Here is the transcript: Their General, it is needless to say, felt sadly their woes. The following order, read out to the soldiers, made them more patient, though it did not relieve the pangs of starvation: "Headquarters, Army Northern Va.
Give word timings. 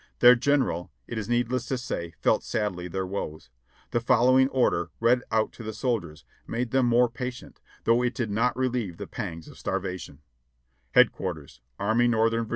Their 0.17 0.33
General, 0.33 0.89
it 1.05 1.19
is 1.19 1.29
needless 1.29 1.67
to 1.67 1.77
say, 1.77 2.15
felt 2.23 2.43
sadly 2.43 2.87
their 2.87 3.05
woes. 3.05 3.51
The 3.91 3.99
following 3.99 4.47
order, 4.49 4.89
read 4.99 5.21
out 5.31 5.51
to 5.53 5.63
the 5.63 5.73
soldiers, 5.73 6.25
made 6.47 6.71
them 6.71 6.87
more 6.87 7.07
patient, 7.07 7.61
though 7.83 8.01
it 8.01 8.15
did 8.15 8.31
not 8.31 8.57
relieve 8.57 8.97
the 8.97 9.05
pangs 9.05 9.47
of 9.47 9.59
starvation: 9.59 10.21
"Headquarters, 10.93 11.61
Army 11.77 12.07
Northern 12.07 12.47
Va. 12.47 12.49